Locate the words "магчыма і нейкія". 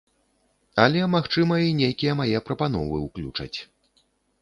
1.17-2.17